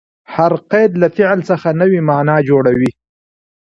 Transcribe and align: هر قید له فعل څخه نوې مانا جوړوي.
هر 0.35 0.53
قید 0.71 0.91
له 1.01 1.07
فعل 1.15 1.39
څخه 1.49 1.67
نوې 1.81 1.99
مانا 2.09 2.37
جوړوي. 2.49 2.91